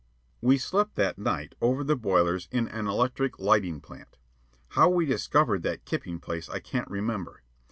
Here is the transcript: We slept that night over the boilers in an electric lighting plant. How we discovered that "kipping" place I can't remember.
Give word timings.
We 0.41 0.57
slept 0.57 0.95
that 0.95 1.19
night 1.19 1.53
over 1.61 1.83
the 1.83 1.95
boilers 1.95 2.49
in 2.51 2.67
an 2.69 2.87
electric 2.87 3.37
lighting 3.37 3.81
plant. 3.81 4.17
How 4.69 4.89
we 4.89 5.05
discovered 5.05 5.61
that 5.61 5.85
"kipping" 5.85 6.19
place 6.19 6.49
I 6.49 6.57
can't 6.59 6.89
remember. 6.89 7.43